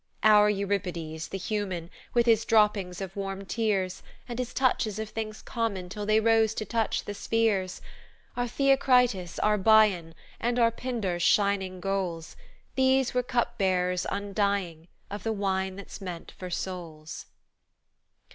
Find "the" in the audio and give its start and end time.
1.27-1.37, 7.05-7.13, 15.21-15.31